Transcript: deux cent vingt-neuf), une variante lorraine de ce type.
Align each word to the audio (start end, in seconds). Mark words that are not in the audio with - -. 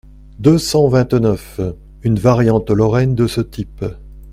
deux 0.39 0.57
cent 0.57 0.87
vingt-neuf), 0.87 1.61
une 2.01 2.17
variante 2.17 2.71
lorraine 2.71 3.13
de 3.13 3.27
ce 3.27 3.39
type. 3.39 3.85